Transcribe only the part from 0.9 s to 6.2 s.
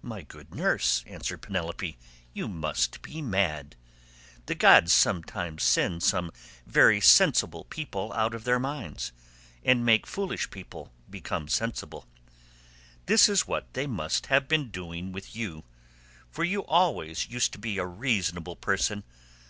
answered Penelope, "you must be mad. The gods sometimes send